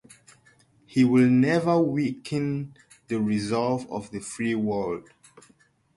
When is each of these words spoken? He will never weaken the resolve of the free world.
He 0.87 1.03
will 1.05 1.29
never 1.29 1.79
weaken 1.79 2.73
the 3.07 3.21
resolve 3.21 3.85
of 3.91 4.09
the 4.09 4.19
free 4.19 4.55
world. 4.55 5.11